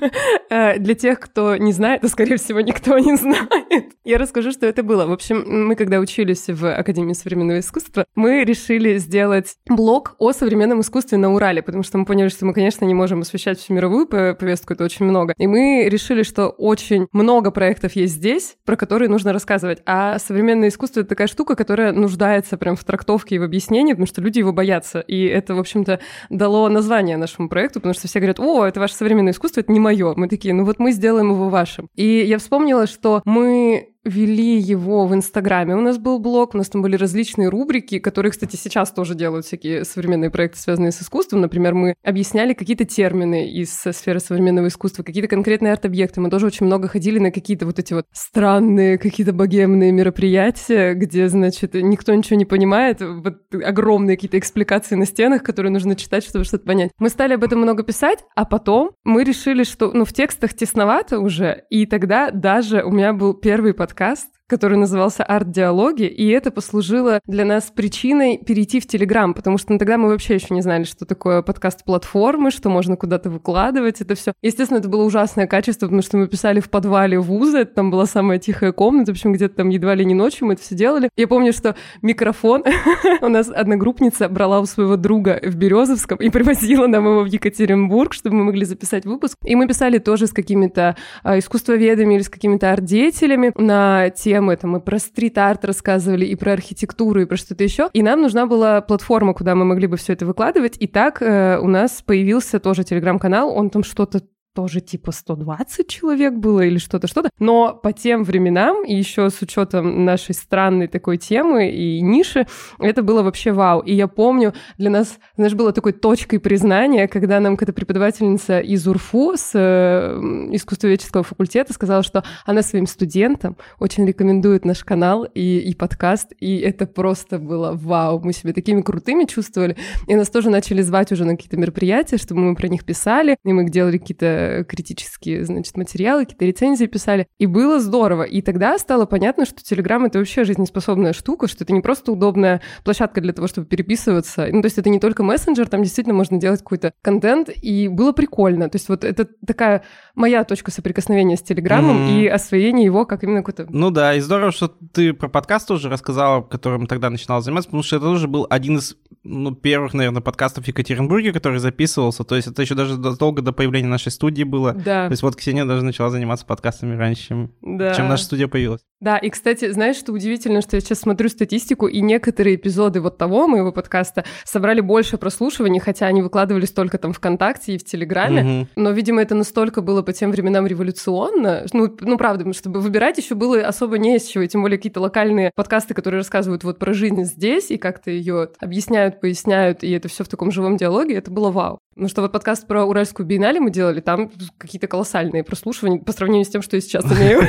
[0.50, 3.50] Э, для тех, кто не знает, а скорее всего никто не знает,
[4.06, 5.06] я расскажу, что это было.
[5.06, 10.80] В общем, мы когда учились в Академии современного искусства, мы решили сделать блог о современном
[10.80, 14.08] искусстве на Урале, потому что мы поняли, что мы, конечно, не можем освещать всю мировую
[14.08, 15.34] повестку, это очень много.
[15.38, 19.80] И мы решили, что очень много проектов есть здесь, про которые нужно рассказывать.
[19.86, 24.08] А современное искусство— это такая штука, которая нуждается прям в трактовке и в объяснении, потому
[24.08, 25.00] что люди его боятся.
[25.00, 28.96] И это, в общем-то, дало название нашему проекту, потому что все говорят, о, это ваше
[28.96, 30.14] современное искусство, это не мое.
[30.16, 31.88] Мы такие, ну вот мы сделаем его вашим.
[31.96, 35.76] И я вспомнила, что мы вели его в Инстаграме.
[35.76, 39.46] У нас был блог, у нас там были различные рубрики, которые, кстати, сейчас тоже делают
[39.46, 41.42] всякие современные проекты, связанные с искусством.
[41.42, 46.22] Например, мы объясняли какие-то термины из сферы современного искусства, какие-то конкретные арт-объекты.
[46.22, 51.28] Мы тоже очень много ходили на какие-то вот эти вот странные, какие-то богемные мероприятия, где,
[51.28, 56.46] значит, никто ничего не понимает, вот огромные какие-то экспликации на стенах, которые нужно читать, чтобы
[56.46, 56.92] что-то понять.
[56.98, 61.20] Мы стали об этом много писать, а потом мы решили, что, ну, в текстах тесновато
[61.20, 66.52] уже, и тогда даже у меня был первый подкаст подкаст который назывался «Арт-диалоги», и это
[66.52, 70.62] послужило для нас причиной перейти в Телеграм, потому что ну, тогда мы вообще еще не
[70.62, 74.34] знали, что такое подкаст-платформы, что можно куда-то выкладывать это все.
[74.42, 78.06] Естественно, это было ужасное качество, потому что мы писали в подвале вуза, это там была
[78.06, 81.10] самая тихая комната, в общем, где-то там едва ли не ночью мы это все делали.
[81.18, 82.64] Я помню, что микрофон
[83.22, 88.14] у нас одногруппница брала у своего друга в Березовском и привозила нам его в Екатеринбург,
[88.14, 89.38] чтобы мы могли записать выпуск.
[89.44, 94.56] И мы писали тоже с какими-то а, искусствоведами или с какими-то арт-деятелями на тему темы,
[94.56, 97.90] там мы про стрит-арт рассказывали, и про архитектуру, и про что-то еще.
[97.94, 100.78] И нам нужна была платформа, куда мы могли бы все это выкладывать.
[100.80, 104.22] И так э, у нас появился тоже телеграм-канал, он там что-то
[104.58, 107.30] тоже типа 120 человек было или что-то, что-то.
[107.38, 112.48] Но по тем временам, и еще с учетом нашей странной такой темы и ниши,
[112.80, 113.82] это было вообще вау.
[113.82, 118.88] И я помню, для нас, знаешь, было такой точкой признания, когда нам какая-то преподавательница из
[118.88, 120.20] УРФУ с э,
[120.54, 126.58] искусствоведческого факультета сказала, что она своим студентам очень рекомендует наш канал и, и подкаст, и
[126.58, 128.22] это просто было вау.
[128.24, 129.78] Мы себя такими крутыми чувствовали.
[130.08, 133.54] И нас тоже начали звать уже на какие-то мероприятия, чтобы мы про них писали, и
[133.54, 137.28] мы делали какие-то критические, значит, материалы, какие-то рецензии писали.
[137.38, 138.24] И было здорово.
[138.24, 142.62] И тогда стало понятно, что Телеграм— это вообще жизнеспособная штука, что это не просто удобная
[142.84, 144.48] площадка для того, чтобы переписываться.
[144.52, 148.12] Ну, то есть это не только мессенджер, там действительно можно делать какой-то контент, и было
[148.12, 148.70] прикольно.
[148.70, 149.84] То есть вот это такая
[150.18, 152.22] моя точка соприкосновения с Телеграмом mm-hmm.
[152.22, 153.68] и освоение его как именно какой-то...
[153.70, 157.84] Ну да, и здорово, что ты про подкаст тоже рассказала, которым тогда начинал заниматься, потому
[157.84, 162.24] что это тоже был один из ну, первых, наверное, подкастов в Екатеринбурге, который записывался.
[162.24, 164.74] То есть это еще даже долго до появления нашей студии было.
[164.74, 165.08] Да.
[165.08, 167.94] То есть вот Ксения даже начала заниматься подкастами раньше, чем, да.
[167.94, 168.82] чем наша студия появилась.
[169.00, 173.18] Да, и, кстати, знаешь, что удивительно, что я сейчас смотрю статистику, и некоторые эпизоды вот
[173.18, 178.62] того моего подкаста собрали больше прослушиваний, хотя они выкладывались только там ВКонтакте и в Телеграме.
[178.62, 178.68] Угу.
[178.76, 181.66] Но, видимо, это настолько было по тем временам революционно.
[181.74, 185.00] Ну, ну правда, чтобы выбирать еще было особо не из чего, и тем более какие-то
[185.00, 190.08] локальные подкасты, которые рассказывают вот про жизнь здесь и как-то ее объясняют, поясняют, и это
[190.08, 191.80] все в таком живом диалоге, это было вау.
[192.00, 194.30] Ну что вот подкаст про Уральскую биеннале мы делали, там
[194.60, 197.42] какие-то колоссальные прослушивания по сравнению с тем, что я сейчас имею.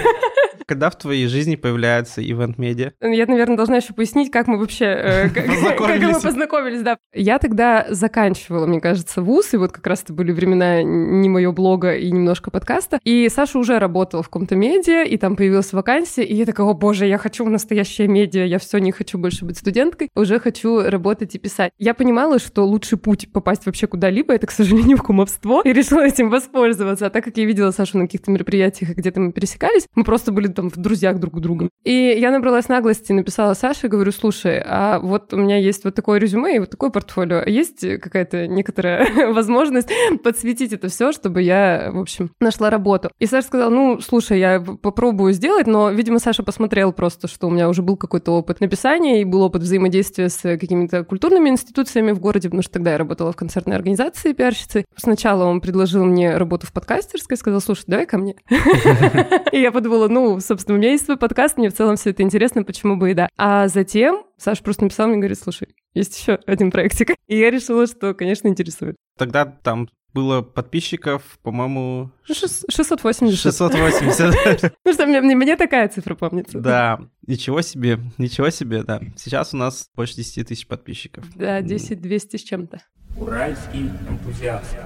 [0.66, 2.92] Когда в твоей жизни появляется ивент-медиа?
[3.00, 4.84] Я, наверное, должна еще пояснить, как мы вообще...
[4.84, 6.98] Э, как мы познакомились, да.
[7.14, 11.54] Я тогда заканчивала, мне кажется, вуз, и вот как раз это были времена не моего
[11.54, 13.00] блога и немножко подкаста.
[13.02, 16.74] И Саша уже работал в каком-то медиа, и там появилась вакансия, и я такая, о
[16.74, 20.82] боже, я хочу в настоящее медиа, я все не хочу больше быть студенткой, уже хочу
[20.82, 21.72] работать и писать.
[21.78, 26.06] Я понимала, что лучший путь попасть вообще куда-либо— это, к сожалению, в кумовство, и решила
[26.06, 27.06] этим воспользоваться.
[27.06, 30.46] А так как я видела Сашу на каких-то мероприятиях, где-то мы пересекались, мы просто были
[30.46, 31.68] там в друзьях друг у друга.
[31.84, 36.18] И я набралась наглости, написала Саше, говорю, слушай, а вот у меня есть вот такое
[36.18, 37.42] резюме и вот такое портфолио.
[37.44, 39.88] Есть какая-то некоторая возможность
[40.22, 43.10] подсветить это все, чтобы я, в общем, нашла работу?
[43.18, 47.50] И Саша сказал, ну, слушай, я попробую сделать, но, видимо, Саша посмотрел просто, что у
[47.50, 52.20] меня уже был какой-то опыт написания и был опыт взаимодействия с какими-то культурными институциями в
[52.20, 54.84] городе, потому что тогда я работала в концертной организации пиарщицы.
[54.96, 58.36] Сначала он предложил мне работу в подкастерской, сказал, слушай, давай ко мне.
[59.52, 62.22] И я подумала, ну, собственно, у меня есть свой подкаст, мне в целом все это
[62.22, 63.28] интересно, почему бы и да.
[63.36, 67.10] А затем Саша просто написал мне, говорит, слушай, есть еще один проектик.
[67.26, 68.96] И я решила, что, конечно, интересует.
[69.16, 72.10] Тогда там было подписчиков, по-моему...
[72.24, 73.38] 680.
[73.38, 74.74] 680.
[74.84, 76.58] Ну что, мне, мне такая цифра помнится.
[76.58, 79.00] Да, ничего себе, ничего себе, да.
[79.16, 81.24] Сейчас у нас больше 10 тысяч подписчиков.
[81.36, 82.80] Да, 10 200 с чем-то.
[83.20, 84.76] Уральский энтузиаст.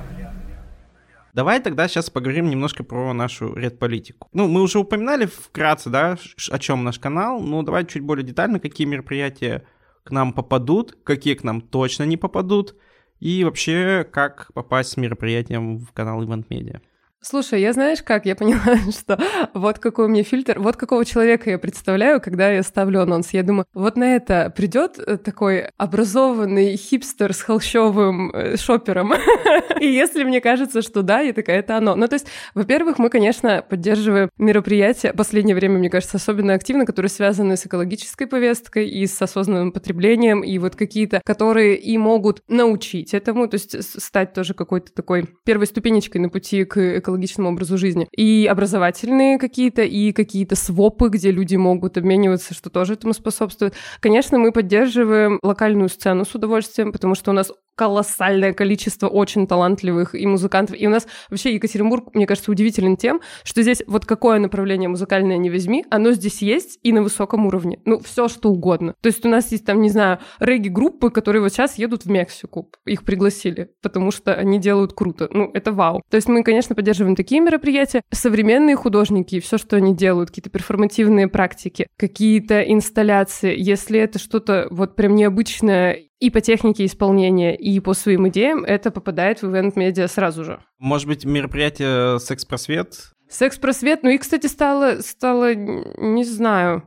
[1.35, 4.29] Давай тогда сейчас поговорим немножко про нашу редполитику.
[4.33, 6.19] Ну, мы уже упоминали вкратце, да,
[6.51, 9.65] о чем наш канал, но давай чуть более детально, какие мероприятия
[10.05, 12.77] к нам попадут, какие к нам точно не попадут,
[13.19, 16.81] и вообще, как попасть с мероприятием в канал Event Media.
[17.25, 18.27] Слушай, я знаешь как?
[18.27, 19.17] Я поняла, что
[19.55, 23.33] вот какой у меня фильтр, вот какого человека я представляю, когда я ставлю анонс.
[23.33, 29.13] Я думаю, вот на это придет э, такой образованный хипстер с холщовым э, шопером.
[29.81, 31.95] И если мне кажется, что да, я такая, это оно.
[31.95, 37.11] Ну, то есть, во-первых, мы, конечно, поддерживаем мероприятия, последнее время, мне кажется, особенно активно, которые
[37.11, 43.15] связаны с экологической повесткой и с осознанным потреблением, и вот какие-то, которые и могут научить
[43.15, 47.79] этому, то есть стать тоже какой-то такой первой ступенечкой на пути к экологической экологичному образу
[47.79, 48.09] жизни.
[48.17, 53.75] И образовательные какие-то, и какие-то свопы, где люди могут обмениваться, что тоже этому способствует.
[54.01, 60.15] Конечно, мы поддерживаем локальную сцену с удовольствием, потому что у нас колоссальное количество очень талантливых
[60.15, 60.77] и музыкантов.
[60.79, 65.39] И у нас вообще Екатеринбург, мне кажется, удивителен тем, что здесь вот какое направление музыкальное
[65.39, 67.81] не возьми, оно здесь есть и на высоком уровне.
[67.85, 68.95] Ну, все что угодно.
[69.01, 72.71] То есть у нас есть там, не знаю, регги-группы, которые вот сейчас едут в Мексику.
[72.85, 75.29] Их пригласили, потому что они делают круто.
[75.31, 76.03] Ну, это вау.
[76.11, 78.03] То есть мы, конечно, поддерживаем такие мероприятия.
[78.11, 83.55] Современные художники, все, что они делают, какие-то перформативные практики, какие-то инсталляции.
[83.57, 88.93] Если это что-то вот прям необычное и по технике исполнения, и по своим идеям, это
[88.93, 90.61] попадает в ивент-медиа сразу же.
[90.79, 93.13] Может быть, мероприятие «Секс-просвет»?
[93.29, 96.85] «Секс-просвет», ну и, кстати, стало, стало, не знаю,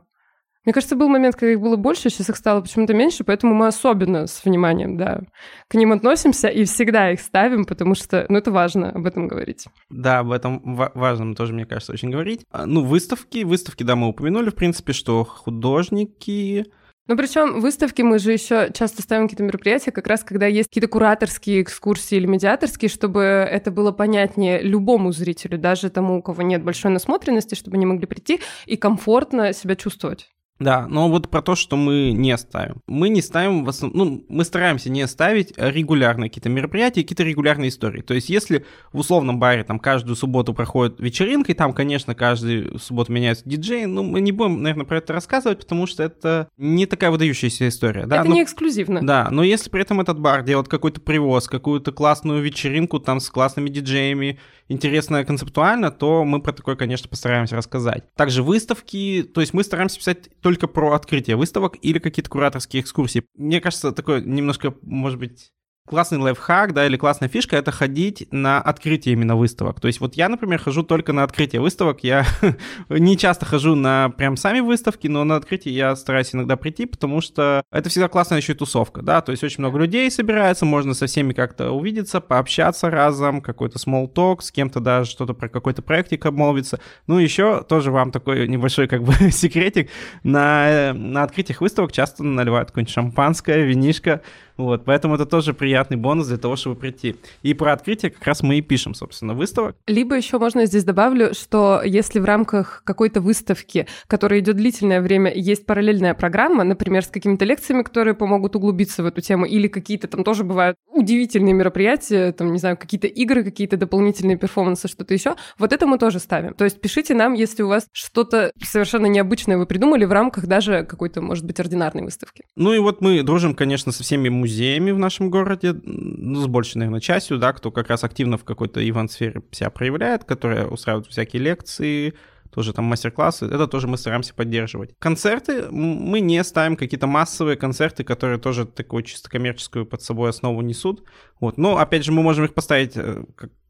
[0.64, 3.66] мне кажется, был момент, когда их было больше, сейчас их стало почему-то меньше, поэтому мы
[3.66, 5.20] особенно с вниманием, да,
[5.68, 9.66] к ним относимся и всегда их ставим, потому что, ну, это важно об этом говорить.
[9.90, 12.46] Да, об этом важно тоже, мне кажется, очень говорить.
[12.50, 16.66] А, ну, выставки, выставки, да, мы упомянули, в принципе, что художники,
[17.08, 20.88] Ну, причем выставки мы же еще часто ставим какие-то мероприятия, как раз когда есть какие-то
[20.88, 26.64] кураторские экскурсии или медиаторские, чтобы это было понятнее любому зрителю, даже тому, у кого нет
[26.64, 30.35] большой насмотренности, чтобы они могли прийти и комфортно себя чувствовать.
[30.58, 32.76] Да, но вот про то, что мы не ставим.
[32.86, 37.68] Мы не ставим, в основном, ну, мы стараемся не ставить регулярные какие-то мероприятия, какие-то регулярные
[37.68, 38.00] истории.
[38.00, 42.78] То есть, если в условном баре там каждую субботу проходит вечеринка, и там, конечно, каждую
[42.78, 46.86] субботу меняются диджеи, ну, мы не будем, наверное, про это рассказывать, потому что это не
[46.86, 48.06] такая выдающаяся история.
[48.06, 48.20] Да?
[48.20, 49.06] Это но, не эксклюзивно.
[49.06, 53.28] Да, но если при этом этот бар делает какой-то привоз, какую-то классную вечеринку там с
[53.28, 58.04] классными диджеями, интересно концептуально, то мы про такое, конечно, постараемся рассказать.
[58.14, 63.24] Также выставки, то есть мы стараемся писать только про открытие выставок или какие-то кураторские экскурсии.
[63.36, 65.52] Мне кажется, такое немножко, может быть,
[65.86, 69.80] классный лайфхак, да, или классная фишка— это ходить на открытие именно выставок.
[69.80, 72.02] То есть вот я, например, хожу только на открытие выставок.
[72.02, 72.26] Я
[72.88, 77.20] не часто хожу на прям сами выставки, но на открытие я стараюсь иногда прийти, потому
[77.20, 80.94] что это всегда классная еще и тусовка, да, то есть очень много людей собирается, можно
[80.94, 85.82] со всеми как-то увидеться, пообщаться разом, какой-то small talk, с кем-то даже что-то про какой-то
[85.82, 86.80] проектик обмолвиться.
[87.06, 89.90] Ну, еще тоже вам такой небольшой как бы секретик.
[90.22, 94.22] На, на открытиях выставок часто наливают какое-нибудь шампанское, винишко,
[94.56, 97.16] вот, поэтому это тоже приятный бонус для того, чтобы прийти.
[97.42, 99.76] И про открытие как раз мы и пишем, собственно, выставок.
[99.86, 105.32] Либо еще можно здесь добавлю, что если в рамках какой-то выставки, которая идет длительное время,
[105.34, 110.08] есть параллельная программа, например, с какими-то лекциями, которые помогут углубиться в эту тему, или какие-то
[110.08, 115.36] там тоже бывают удивительные мероприятия, там, не знаю, какие-то игры, какие-то дополнительные перформансы, что-то еще,
[115.58, 116.54] вот это мы тоже ставим.
[116.54, 120.84] То есть пишите нам, если у вас что-то совершенно необычное вы придумали в рамках даже
[120.84, 122.44] какой-то, может быть, ординарной выставки.
[122.56, 126.78] Ну и вот мы дружим, конечно, со всеми музеями в нашем городе, ну, с большей,
[126.78, 131.42] наверное, частью, да, кто как раз активно в какой-то ивент-сфере себя проявляет, которые устраивают всякие
[131.42, 132.14] лекции,
[132.50, 134.94] тоже там мастер-классы, это тоже мы стараемся поддерживать.
[135.00, 140.62] Концерты, мы не ставим какие-то массовые концерты, которые тоже такую чисто коммерческую под собой основу
[140.62, 141.02] несут.
[141.40, 141.58] Вот.
[141.58, 143.24] Но, опять же, мы можем их поставить э,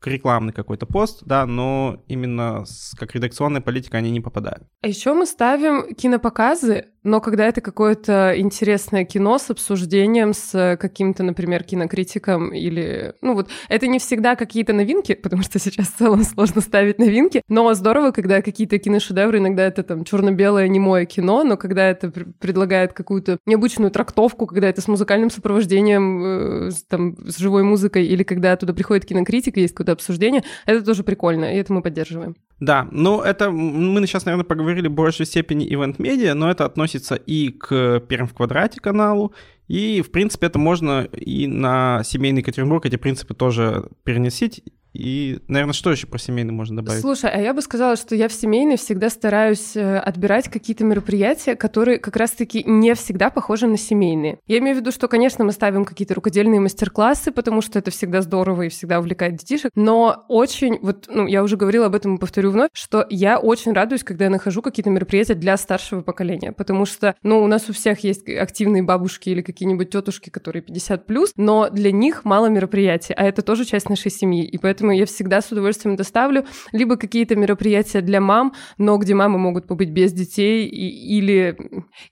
[0.06, 4.64] рекламный какой-то пост, да, но именно с, как редакционная политика они не попадают.
[4.82, 11.22] А еще мы ставим кинопоказы, но когда это какое-то интересное кино с обсуждением с каким-то,
[11.22, 13.14] например, кинокритиком или...
[13.22, 17.42] Ну вот, это не всегда какие-то новинки, потому что сейчас в целом сложно ставить новинки,
[17.48, 22.92] но здорово, когда какие-то киношедевры, иногда это там черно-белое немое кино, но когда это предлагает
[22.92, 28.56] какую-то необычную трактовку, когда это с музыкальным сопровождением, э, там, с живой музыкой, или когда
[28.56, 32.36] туда приходит кинокритика, есть какое-то обсуждение, это тоже прикольно, и это мы поддерживаем.
[32.60, 37.50] Да, ну это мы сейчас, наверное, поговорили в большей степени ивент-медиа, но это относится и
[37.50, 39.34] к Перм в квадрате каналу,
[39.68, 44.62] и, в принципе, это можно и на семейный Екатеринбург эти принципы тоже переносить
[44.96, 47.00] и, наверное, что еще про семейный можно добавить?
[47.00, 51.56] Слушай, а я бы сказала, что я в семейный всегда стараюсь э, отбирать какие-то мероприятия,
[51.56, 54.38] которые как раз-таки не всегда похожи на семейные.
[54.46, 58.22] Я имею в виду, что, конечно, мы ставим какие-то рукодельные мастер-классы, потому что это всегда
[58.22, 62.18] здорово и всегда увлекает детишек, но очень, вот, ну, я уже говорила об этом и
[62.18, 66.86] повторю вновь, что я очень радуюсь, когда я нахожу какие-то мероприятия для старшего поколения, потому
[66.86, 71.68] что, ну, у нас у всех есть активные бабушки или какие-нибудь тетушки, которые 50+, но
[71.70, 75.40] для них мало мероприятий, а это тоже часть нашей семьи, и поэтому поэтому я всегда
[75.40, 80.66] с удовольствием доставлю либо какие-то мероприятия для мам, но где мамы могут побыть без детей
[80.66, 81.56] и, или,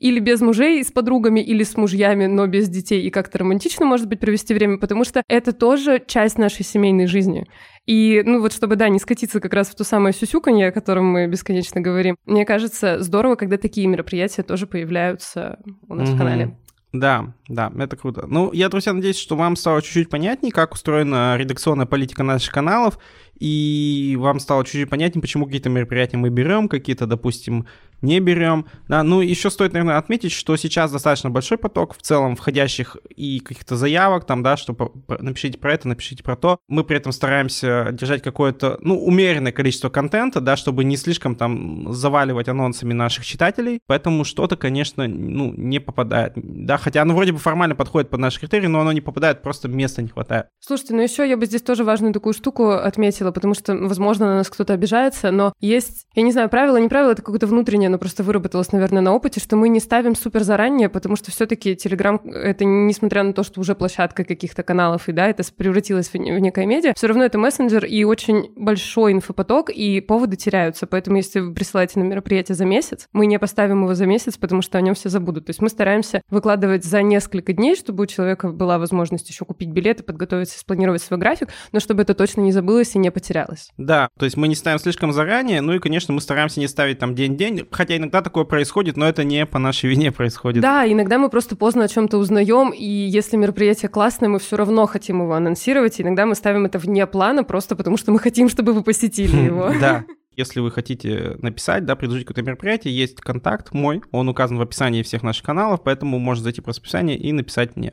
[0.01, 4.09] или без мужей с подругами, или с мужьями, но без детей, и как-то романтично, может
[4.09, 7.47] быть, провести время, потому что это тоже часть нашей семейной жизни.
[7.87, 11.05] И, ну вот, чтобы, да, не скатиться как раз в то самое сюсюканье, о котором
[11.05, 15.59] мы бесконечно говорим, мне кажется, здорово, когда такие мероприятия тоже появляются
[15.89, 16.17] у нас угу.
[16.17, 16.57] в канале.
[16.95, 18.25] Да, да, это круто.
[18.29, 23.01] Ну, я, друзья, надеюсь, что вам стало чуть-чуть понятнее, как устроена редакционная политика наших каналов,
[23.37, 27.67] и вам стало чуть-чуть понятнее, почему какие-то мероприятия мы берем, какие-то, допустим,
[28.05, 28.67] не берем.
[28.89, 33.41] Да, ну, еще стоит, наверное, отметить, что сейчас достаточно большой поток в целом входящих и
[33.41, 34.77] каких-то заявок, там, да, что
[35.09, 36.59] напишите про это, напишите про то.
[36.69, 41.93] Мы при этом стараемся держать какое-то, ну, умеренное количество контента, да, чтобы не слишком там
[41.93, 47.39] заваливать анонсами наших читателей, поэтому что-то, конечно, ну, не попадает, да, хотя оно вроде бы
[47.39, 50.47] формально подходит под наши критерии, но оно не попадает, просто места не хватает.
[50.61, 54.35] Слушайте, ну еще я бы здесь тоже важную такую штуку отметила, потому что, возможно, на
[54.37, 58.01] нас кто-то обижается, но есть, я не знаю, правило, не правило, это какое-то внутреннее оно
[58.01, 62.21] просто выработалось, наверное, на опыте, что мы не ставим супер заранее, потому что все-таки Telegram,
[62.29, 66.19] это несмотря на то, что уже площадка каких-то каналов, и да, это превратилось в, в
[66.19, 70.89] некое медиа, все равно это мессенджер и очень большой инфопоток, и поводы теряются.
[70.89, 74.61] Поэтому если вы присылаете на мероприятие за месяц, мы не поставим его за месяц, потому
[74.61, 75.47] что о нем все забудут.
[75.47, 79.69] То есть мы стараемся выкладывать за несколько дней, чтобы у человека была возможность еще купить
[79.69, 83.71] билеты, подготовиться, спланировать свой график, но чтобы это точно не забылось и не потерялось.
[83.79, 86.99] Да, то есть мы не ставим слишком заранее, ну и, конечно, мы стараемся не ставить
[86.99, 90.63] там день-день, хотя иногда такое происходит, но это не по нашей вине происходит.
[90.63, 94.87] Да, иногда мы просто поздно о чем-то узнаем, и если мероприятие классное, мы все равно
[94.87, 96.01] хотим его анонсировать.
[96.01, 99.71] Иногда мы ставим это вне плана, просто потому что мы хотим, чтобы вы посетили его.
[99.79, 100.05] Да.
[100.37, 105.03] Если вы хотите написать, да, предложить какое-то мероприятие, есть контакт мой, он указан в описании
[105.03, 107.93] всех наших каналов, поэтому можно зайти в описание и написать мне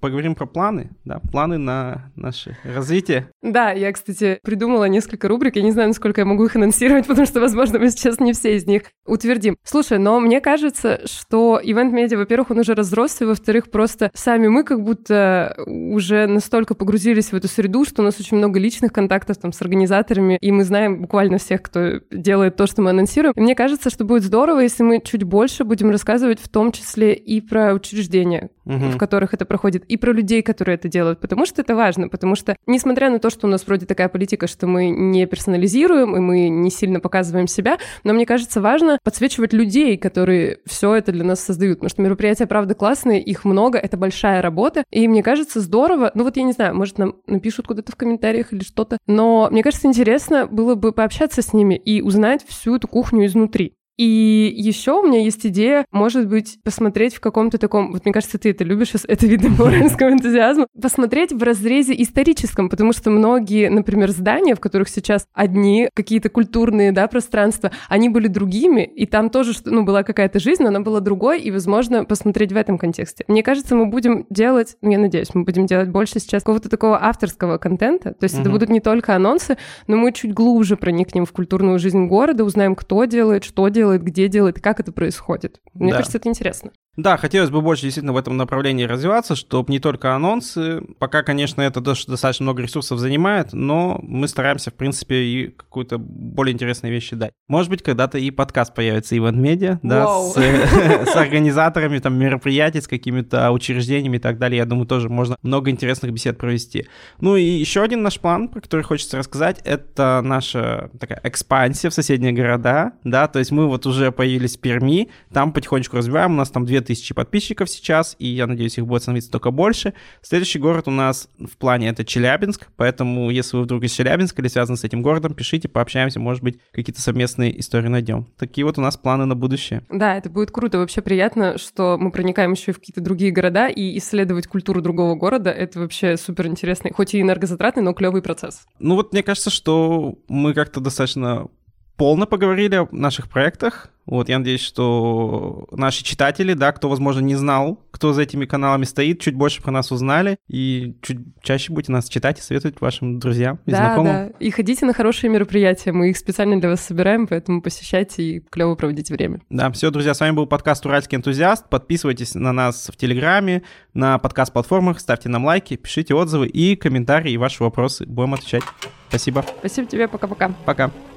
[0.00, 3.28] поговорим про планы, да, планы на наше развитие.
[3.42, 7.26] Да, я, кстати, придумала несколько рубрик, я не знаю, насколько я могу их анонсировать, потому
[7.26, 9.56] что, возможно, мы сейчас не все из них утвердим.
[9.64, 14.64] Слушай, но мне кажется, что ивент медиа, во-первых, он уже разросся, во-вторых, просто сами мы
[14.64, 19.38] как будто уже настолько погрузились в эту среду, что у нас очень много личных контактов
[19.38, 23.32] там с организаторами, и мы знаем буквально всех, кто делает то, что мы анонсируем.
[23.36, 27.14] И мне кажется, что будет здорово, если мы чуть больше будем рассказывать в том числе
[27.14, 28.90] и про учреждения, угу.
[28.90, 32.34] в которых это проходит, и про людей, которые это делают, потому что это важно, потому
[32.34, 36.20] что, несмотря на то, что у нас вроде такая политика, что мы не персонализируем и
[36.20, 41.24] мы не сильно показываем себя, но мне кажется важно подсвечивать людей, которые все это для
[41.24, 45.60] нас создают, потому что мероприятия, правда, классные, их много, это большая работа, и мне кажется
[45.60, 49.48] здорово, ну вот я не знаю, может нам напишут куда-то в комментариях или что-то, но
[49.50, 53.74] мне кажется интересно было бы пообщаться с ними и узнать всю эту кухню изнутри.
[53.96, 58.38] И еще у меня есть идея, может быть, посмотреть в каком-то таком, вот мне кажется,
[58.38, 63.70] ты это любишь, это видно по уральскому энтузиазму, посмотреть в разрезе историческом, потому что многие,
[63.70, 69.30] например, здания, в которых сейчас одни какие-то культурные, да, пространства, они были другими, и там
[69.30, 73.24] тоже, ну, была какая-то жизнь, но она была другой, и, возможно, посмотреть в этом контексте.
[73.28, 77.02] Мне кажется, мы будем делать, ну, я надеюсь, мы будем делать больше сейчас какого-то такого
[77.02, 78.42] авторского контента, то есть угу.
[78.42, 82.74] это будут не только анонсы, но мы чуть глубже проникнем в культурную жизнь города, узнаем,
[82.74, 85.60] кто делает, что делает, делает, где делает, как это происходит.
[85.74, 85.98] Мне да.
[85.98, 86.72] кажется, это интересно.
[86.96, 90.80] Да, хотелось бы больше действительно в этом направлении развиваться, чтобы не только анонсы.
[90.98, 96.54] Пока, конечно, это достаточно много ресурсов занимает, но мы стараемся, в принципе, и какую-то более
[96.54, 97.32] интересные вещи дать.
[97.48, 100.34] Может быть, когда-то и подкаст появится Event Media, да, с,
[101.12, 104.58] с организаторами там мероприятий, с какими-то учреждениями и так далее.
[104.58, 106.86] Я думаю, тоже можно много интересных бесед провести.
[107.20, 111.94] Ну и еще один наш план, про который хочется рассказать, это наша такая экспансия в
[111.94, 116.36] соседние города, да, то есть мы вот уже появились в Перми, там потихонечку развиваем, у
[116.36, 119.94] нас там 2000 подписчиков сейчас, и я надеюсь, их будет становиться только больше.
[120.22, 124.48] Следующий город у нас в плане это Челябинск, поэтому если вы вдруг из Челябинска или
[124.48, 128.26] связаны с этим городом, пишите, пообщаемся, может быть, какие-то совместные истории найдем.
[128.38, 129.82] Такие вот у нас планы на будущее.
[129.90, 133.68] Да, это будет круто, вообще приятно, что мы проникаем еще и в какие-то другие города,
[133.68, 138.66] и исследовать культуру другого города, это вообще супер интересный, хоть и энергозатратный, но клевый процесс.
[138.78, 141.48] Ну вот мне кажется, что мы как-то достаточно
[141.96, 143.90] полно поговорили о наших проектах.
[144.06, 148.84] Вот, я надеюсь, что наши читатели, да, кто, возможно, не знал, кто за этими каналами
[148.84, 153.18] стоит, чуть больше про нас узнали, и чуть чаще будете нас читать и советовать вашим
[153.18, 154.12] друзьям и да, знакомым.
[154.12, 158.40] Да, и ходите на хорошие мероприятия, мы их специально для вас собираем, поэтому посещайте и
[158.40, 159.40] клево проводите время.
[159.50, 161.68] Да, все, друзья, с вами был подкаст «Уральский энтузиаст».
[161.68, 167.38] Подписывайтесь на нас в Телеграме, на подкаст-платформах, ставьте нам лайки, пишите отзывы и комментарии, и
[167.38, 168.06] ваши вопросы.
[168.06, 168.62] Будем отвечать.
[169.08, 169.44] Спасибо.
[169.58, 170.50] Спасибо тебе, пока-пока.
[170.64, 170.84] Пока.
[170.84, 170.90] -пока.
[170.90, 171.15] пока.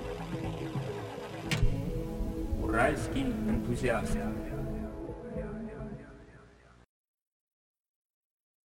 [2.79, 4.15] Уральский энтузиаст.